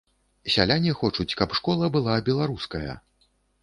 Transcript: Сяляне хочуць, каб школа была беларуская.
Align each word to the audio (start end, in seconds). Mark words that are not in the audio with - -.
Сяляне 0.53 0.95
хочуць, 1.03 1.35
каб 1.43 1.55
школа 1.61 1.93
была 1.99 2.19
беларуская. 2.35 2.93